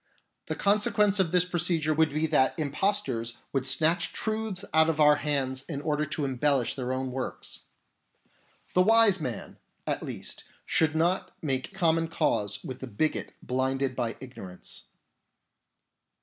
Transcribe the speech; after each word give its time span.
The 0.47 0.55
consequence 0.55 1.19
of 1.19 1.31
this 1.31 1.45
procedure 1.45 1.93
would 1.93 2.09
be 2.09 2.25
that 2.25 2.57
impostors 2.57 3.37
would 3.53 3.67
snatch 3.67 4.11
truths 4.11 4.65
out 4.73 4.89
of 4.89 4.99
our 4.99 5.17
hands 5.17 5.61
in 5.69 5.79
order 5.79 6.07
to 6.07 6.25
embellish 6.25 6.73
their 6.73 6.91
own 6.91 7.11
works. 7.11 7.59
The 8.73 8.81
wise 8.81 9.21
man, 9.21 9.59
at 9.85 10.01
least, 10.01 10.43
should 10.65 10.95
not 10.95 11.35
make 11.43 11.75
common 11.75 12.07
cause 12.07 12.63
with 12.63 12.79
the 12.79 12.87
bigot 12.87 13.35
blinded 13.43 13.95
by 13.95 14.17
ignorance. 14.19 14.85